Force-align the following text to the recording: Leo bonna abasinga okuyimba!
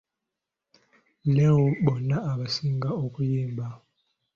Leo 1.35 1.59
bonna 1.85 2.17
abasinga 2.31 2.89
okuyimba! 3.05 3.67